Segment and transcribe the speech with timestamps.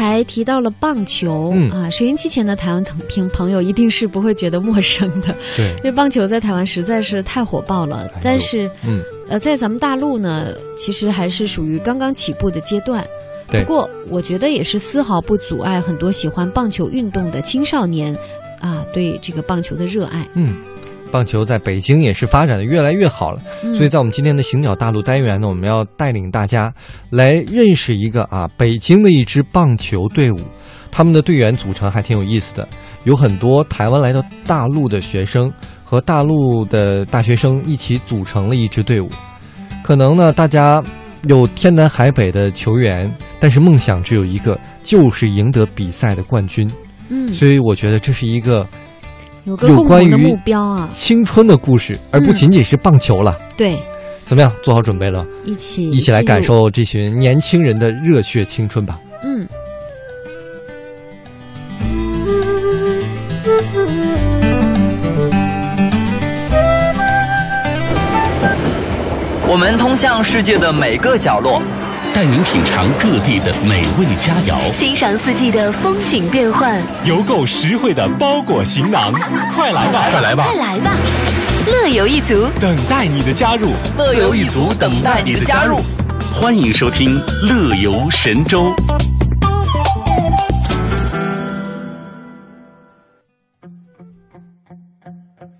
[0.00, 8.10] 才提到了棒球、嗯啊，收音机前的台湾朋朋友一定是不会觉得陌生的，对因，为棒球在台湾实在是太火爆了。
[8.22, 13.06] 但是，嗯，呃，在咱们大陆呢，其实还是属于刚刚起步的阶段。
[13.50, 18.16] 对不过，我觉得也是丝毫不阻碍很多喜欢棒球运动的青少年
[18.58, 20.26] 啊对这个棒球的热爱。
[20.32, 20.56] 嗯，
[21.10, 23.40] 棒球在北京也是发展的越来越好了。
[23.64, 26.72] 嗯所以在我们今天的行脚大陆单元呢，我们要带领大家
[27.10, 30.40] 来认识一个啊北京的一支棒球队伍，
[30.90, 32.68] 他们的队员组成还挺有意思的，
[33.04, 35.50] 有很多台湾来到大陆的学生
[35.84, 39.08] 和大陆的大学生一起组成了一支队伍。
[39.82, 40.82] 可能呢，大家
[41.28, 46.70] 有天南海北的球员，但是梦想只有一个，就是赢得比赛的冠军。
[47.08, 48.66] 嗯，所以我觉得这是一个
[49.44, 53.38] 有个有共同的关于目标啊，青春的故事，而不嗯仅仅是棒球了。
[53.56, 53.76] 对，
[54.26, 54.52] 怎么样？
[54.62, 55.26] 做好准备了？
[55.44, 56.42] 一起一起来感。
[56.42, 58.98] 受这群年轻人的热血青春吧！
[59.24, 59.46] 嗯，
[69.48, 71.60] 我们通向世界的每个角落，
[72.12, 79.12] 带您品尝各地的美味佳肴，欣赏四季的风景变换，邮购实惠的包裹行囊，
[79.54, 80.44] 快来吧，快来吧！
[80.44, 80.90] 快来吧！
[81.66, 83.68] 乐游一族，等待你的加入。
[83.96, 85.78] 乐游一族等待你的加入。
[86.34, 88.64] 欢迎收听《乐游神州》。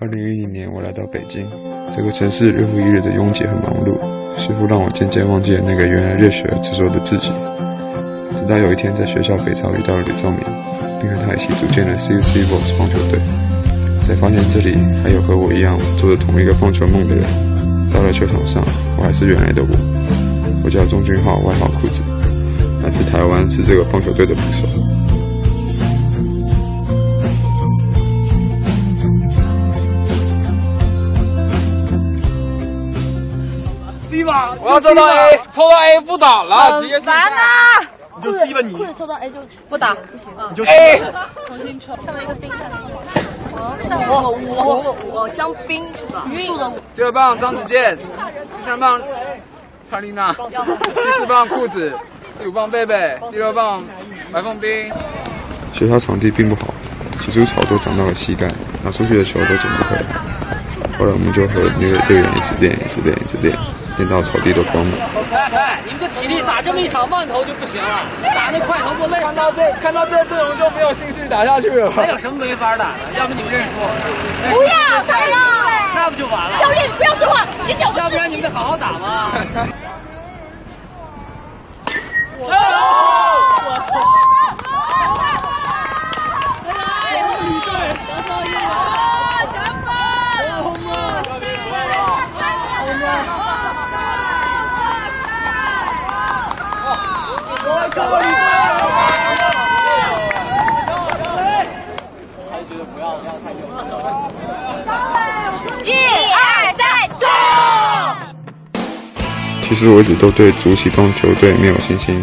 [0.00, 1.48] 二零一一年，我来到北京，
[1.90, 3.96] 这个城市日复一日的拥挤和忙碌，
[4.36, 7.30] 似乎让我渐渐忘记了那个原来热血而执着的自己。
[8.38, 10.40] 直到有一天，在学校北操遇到了李兆明，
[11.00, 13.20] 并和他一起组建了 CUC Vols 棒球队，
[14.00, 17.24] 才发现这里还有和我一样做着同一个棒球梦的人。
[17.92, 18.64] 到了球场上，
[18.96, 19.68] 我还是原来的我，
[20.64, 22.02] 我叫钟俊浩，外号裤子，
[22.82, 24.66] 来自台湾，是这个棒球队的捕手。
[34.24, 37.86] 我要抽到 A，抽到 A 不打了，直接烦呐！
[38.16, 40.48] 你就 C 吧你裤子抽到 A 就不打，不行啊！
[40.50, 41.02] 你就 A，
[41.46, 46.24] 重新抽，上面一个冰，下面一个上我我我我江冰是吧？
[46.36, 49.00] 竖的第二棒张子健，第三棒
[49.84, 51.92] 蔡丽娜，第四棒裤子，
[52.38, 53.82] 第五棒贝贝，第六棒
[54.32, 54.90] 白凤冰。
[55.72, 56.74] 学校场地并不好，
[57.18, 58.46] 起初草都长到了膝盖，
[58.84, 60.02] 拿出去的球都捡不回来。
[60.98, 63.56] 后来我们就和那个队员一直练，一直练，一直练，
[63.96, 64.90] 练到草地都光了。
[65.54, 68.00] 哎，你们这体力打这么一场慢投就不行了，
[68.34, 69.24] 打那快投不累死。
[69.24, 71.90] 看到这看到这阵容就没有兴趣打下去了。
[71.90, 73.18] 还有什么没法打的？
[73.18, 73.70] 要不你们认输？
[74.50, 75.38] 不要，不要，
[75.94, 76.58] 那不就完了？
[76.60, 79.32] 教练不要说话，你讲要不然你们得好好打嘛。
[109.72, 112.22] 其实我一直都对竹崎棒球队没有信心，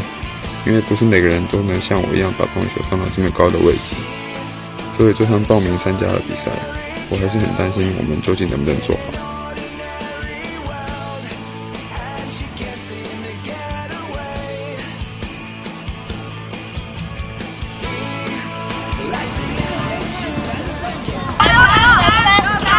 [0.67, 3.95] 因为不是每个人都能像我一样把棒球放到这么高的位置。
[4.95, 6.51] 所以就算报名参加了比赛，
[7.09, 9.01] 我还是很担心我们究竟能不能做好。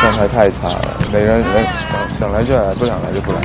[0.00, 3.40] 状态太差了，每个人人想想来就来，不想来就不来。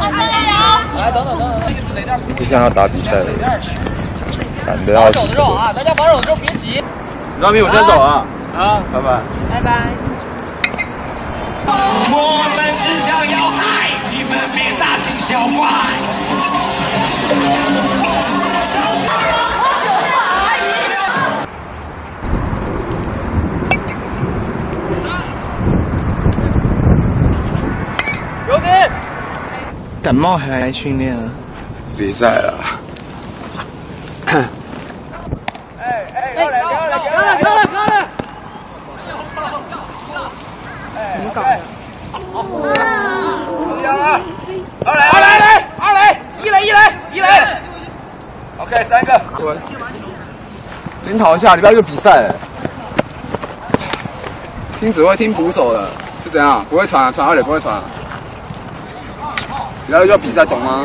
[0.97, 5.33] 来，等等等等，就像要打比赛得要死玩手的。
[5.33, 5.73] 肉啊！
[5.73, 6.83] 大家玩手的肉别急。
[7.39, 8.25] 老米，我先走了
[8.55, 9.21] 啊，拜拜。
[9.49, 9.89] 拜拜。
[11.67, 12.74] 我们
[30.15, 31.23] 感冒还来训练啊？
[31.97, 32.53] 比赛了，
[34.27, 34.45] 哎
[36.15, 38.07] 哎，漂亮漂亮漂亮漂亮漂亮！
[41.17, 41.59] 怎么搞的？
[43.83, 44.21] 加油啊！
[44.85, 45.45] 二垒二垒垒
[45.81, 45.99] 二垒
[46.41, 46.79] 一垒一垒
[47.11, 47.27] 一垒。
[48.59, 49.21] OK，三个。
[49.35, 49.57] 滚！
[51.03, 52.33] 检讨一下，礼拜六比赛了。
[54.79, 55.89] 听指挥听捕手的，
[56.23, 56.63] 是怎样？
[56.69, 57.83] 不会传啊，传二垒不会传啊。
[59.87, 60.81] 然后就要比赛，懂吗？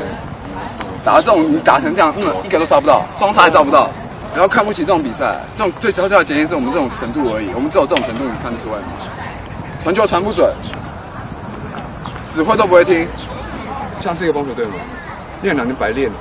[1.04, 3.88] 打这种你打成这样，嗯，一个都杀不到，双杀还抓不到。
[4.32, 8.88] 然后看不起这种比赛，这种最小小的检验是我们这种程度而已，我们只有这种程度，你看得出来吗？
[9.82, 10.52] 传球传不准，
[12.26, 13.08] 指挥都不会听，
[13.98, 14.74] 像是一个棒球队吗？
[15.42, 16.16] 练两年白练了，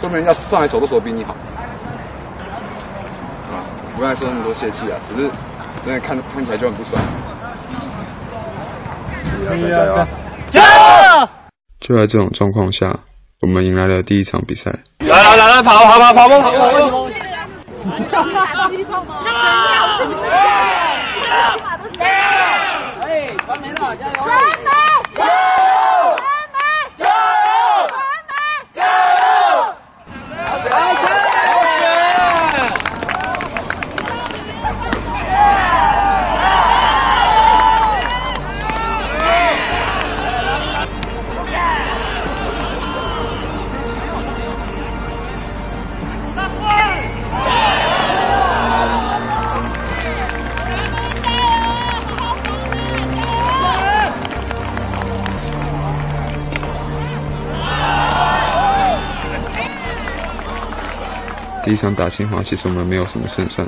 [0.00, 1.32] 说明人家上来手都手比你好，
[3.52, 3.62] 啊，
[3.96, 5.30] 不要说那么多泄气啊，只是
[5.82, 7.00] 真的看看起来就很不爽。
[9.46, 10.08] 加油啊！
[10.50, 10.93] 加油！
[11.84, 12.98] 就在这种状况下，
[13.42, 14.74] 我们迎来了第一场比赛。
[15.00, 16.50] 来来来来，跑跑跑跑跑跑！
[16.50, 17.10] 加油！
[23.02, 24.53] 哎，传媒的加油！
[61.64, 63.66] 第一场打清华，其实我们没有什么胜算，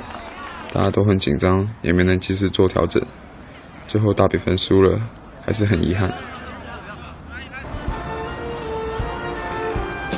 [0.70, 3.02] 大家都很紧张，也没能及时做调整，
[3.86, 5.00] 最后大比分输了，
[5.46, 6.12] 还是很遗憾。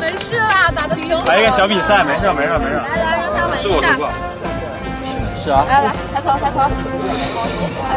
[0.01, 1.25] 没事啦，打的挺好。
[1.27, 2.73] 来一个小比赛，没事没事没事。
[2.75, 3.97] 来来，让他稳一下。
[5.37, 5.65] 是啊。
[5.69, 6.67] 来来，抬头抬头，抬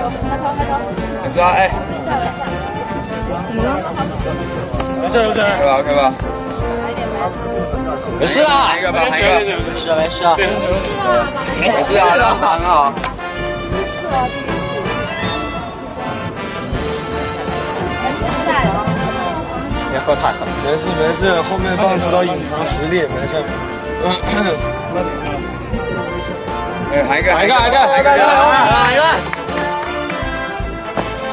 [0.03, 0.77] 头抬头抬头。
[1.23, 1.71] 没事啊，哎。
[3.47, 3.67] 怎么了？
[5.01, 5.39] 没事没事。
[5.39, 6.13] 开吧开吧。
[8.19, 9.27] 没事啊，喊一个吧，喊一个。
[9.39, 9.45] 没
[9.77, 10.35] 事没事啊。
[11.59, 12.93] 没事啊，让他很好。
[19.91, 20.47] 别喝太狠。
[20.65, 23.35] 没事没事，后面棒知道隐藏实力，没事。
[26.93, 29.01] 哎，喊一个，喊一个，喊一个，喊一个，喊一个。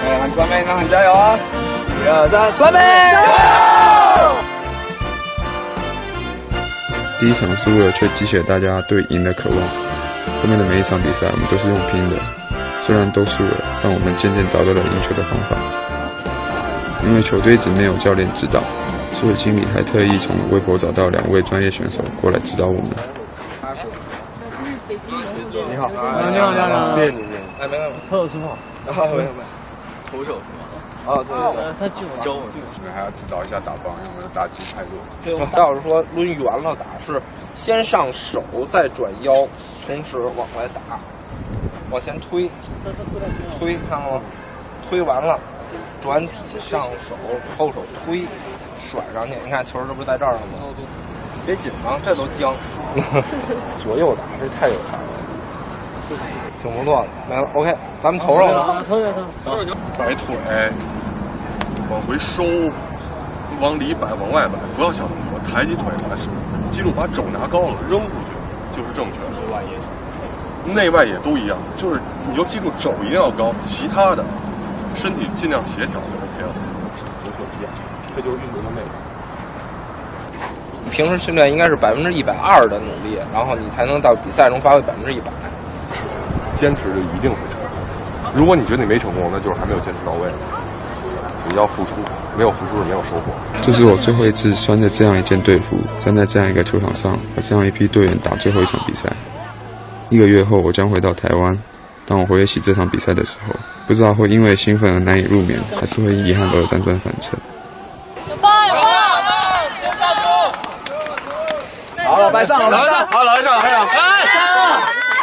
[0.04, 1.36] 哎，喊传媒，那喊加油啊！
[2.04, 2.78] 一二三，传媒！
[7.18, 9.58] 第一场输了，却激起了大家对赢的渴望。
[10.40, 12.16] 后面的每一场比赛，我们都是用拼的。
[12.80, 15.56] 虽然都输了，但我们渐渐找到了赢球的方法。
[17.04, 18.62] 因为球队一直没有教练指导，
[19.14, 22.90] 所以经理还特意从微博找到两位专业选手过来指导我们。
[24.88, 24.96] 你
[25.76, 27.24] 好，你好，你好，谢谢你，
[27.60, 28.50] 哎，没有没，投手是吗？
[28.86, 29.32] 啊，没有没有，
[30.10, 30.64] 投手是吗？
[31.08, 32.42] 啊，对对对，他教我教我。
[32.52, 34.90] 你们还要指导一下打棒，有没有打击态度？
[35.24, 37.20] 对，他要 是说抡圆了打，是
[37.54, 39.32] 先上手再转腰，
[39.86, 41.00] 同时往外打，
[41.90, 42.50] 往前推，
[43.58, 44.20] 推，看了吗？
[44.88, 45.38] 推完了，
[46.00, 47.14] 转体上手，
[47.56, 48.24] 后手推，
[48.78, 49.34] 甩上去。
[49.44, 50.68] 你看球这不是在这儿了吗？
[51.46, 52.52] 别紧张，这都僵。
[53.78, 55.02] 左右打，这太有才了，
[56.60, 57.08] 挺不错的。
[57.28, 58.82] 没了，OK，咱们投上吧。
[58.88, 59.12] 投投
[59.64, 59.74] 投。
[59.98, 60.36] 摆腿，
[61.98, 62.44] 往回收，
[63.60, 65.40] 往里摆，往外摆，不要想那么多。
[65.50, 66.30] 抬起腿，把手，
[66.70, 69.30] 记住把肘拿高了，扔出去就是正确的。
[69.34, 70.74] 内外也是。
[70.74, 74.24] 内外也都一样，就是你就记住肘一定要高，其他的。
[74.94, 76.54] 身体尽量协调就 OK 了。
[77.24, 77.70] 有手机啊，
[78.14, 78.88] 这就是运动的魅力。
[80.90, 85.32] 平时训练应该是百分之一百二的努力，然后你才能到比赛中发挥百分之一百。
[86.54, 87.68] 坚持就一定会成功。
[88.34, 90.28] 如果你觉得你没成功，那就是还没有坚持到位。
[91.48, 91.94] 你要付出，
[92.36, 93.32] 没有付出的没有收获。
[93.62, 99.08] 这是我最后一次穿着这样一件队服，站在这样一个球场上，和这样一批队员打最后一场比赛。
[100.10, 101.58] 一个月后，我将回到台湾。
[102.06, 103.54] 当我回忆起这场比赛的时候，
[103.86, 107.36] 不知道会因为兴奋而难以入眠，还是会因遗憾而辗转反侧。
[108.30, 108.82] 有棒有棒！
[112.06, 113.90] 好，了白上，老白上，好，老白上，老白上，来，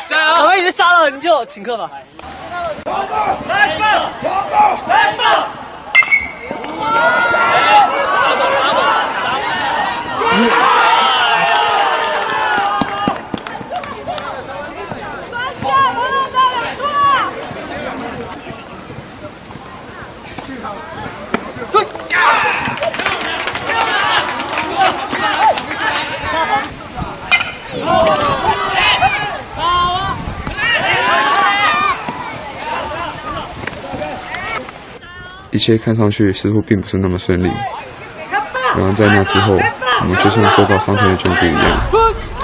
[0.05, 0.43] 加油！
[0.43, 1.89] 我们已经杀了，你就请客吧。
[2.85, 4.11] 来吧，
[4.87, 5.47] 来棒！
[6.95, 8.64] 頼むよ!
[35.55, 37.49] 一切看上去似乎并不是那么顺利。
[38.75, 41.87] 然而在那之后，我们就像受到伤痛的眷顾一样，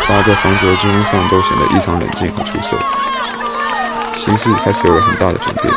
[0.08, 2.78] 大家在防守的进攻上都显得异常冷静和出色，
[4.16, 5.74] 形势开始有了很大的转变。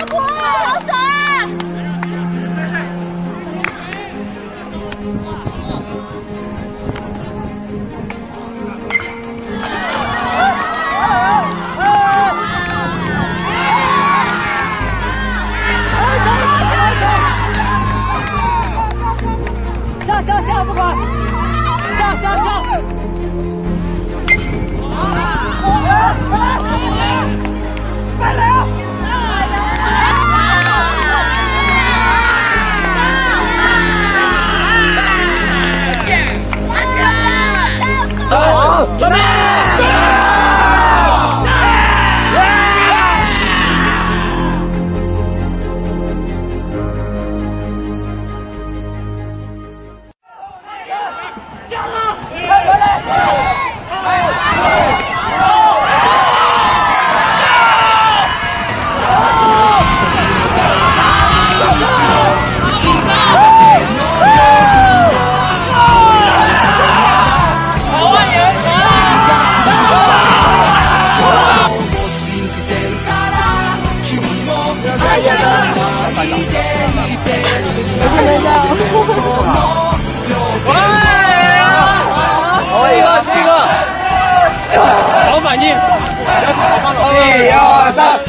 [87.37, 88.21] 二三，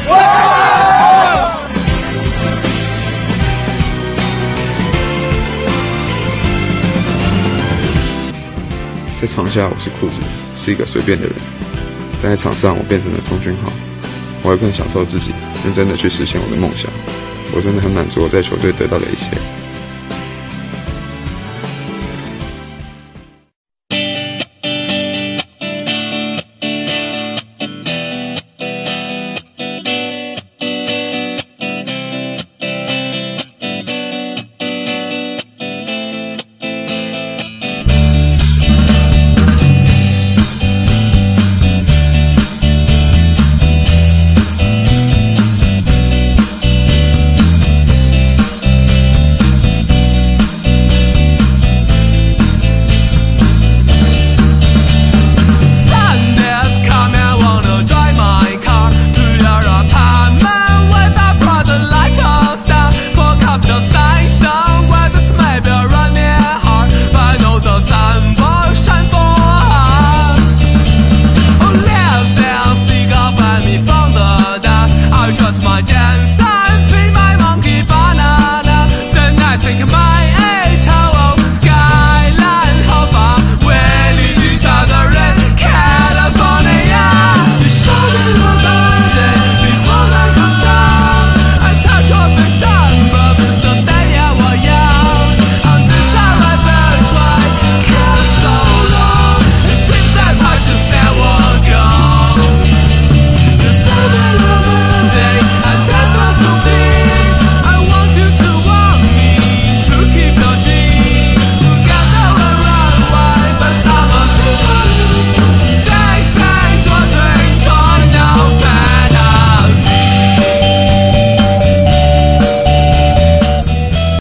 [9.20, 10.20] 在场下我是裤子，
[10.56, 11.34] 是一个随便的人，
[12.20, 13.70] 但在场上我变成了钟俊浩，
[14.42, 15.32] 我会更享受自己，
[15.64, 16.90] 认真的去实现我的梦想。
[17.52, 19.30] 我真的很满足我在球队得到的一切。